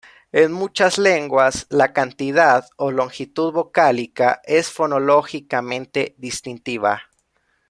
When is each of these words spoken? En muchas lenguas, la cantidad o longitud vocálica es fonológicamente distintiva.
En 0.31 0.51
muchas 0.51 0.97
lenguas, 0.97 1.67
la 1.69 1.93
cantidad 1.93 2.67
o 2.75 2.89
longitud 2.89 3.53
vocálica 3.53 4.41
es 4.45 4.71
fonológicamente 4.71 6.15
distintiva. 6.17 7.03